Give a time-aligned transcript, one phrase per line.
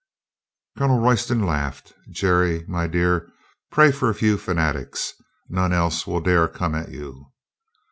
[0.79, 1.93] Colonel Royston laughed.
[2.09, 3.31] "Jerry, my dear,
[3.69, 5.13] pray for a few fanatics.
[5.47, 7.27] None else will dare come at you."